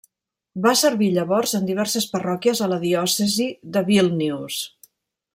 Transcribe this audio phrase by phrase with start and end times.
[0.61, 4.57] Va servir llavors en diverses parròquies a la diòcesi de Vílnius.